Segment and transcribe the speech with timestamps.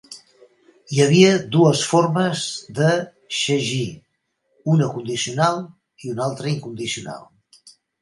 [0.95, 2.41] Hi havia dos formes
[2.81, 2.89] de
[3.41, 3.85] "jagir",
[4.77, 5.63] una condicional
[6.09, 7.27] i l"altre incondicional.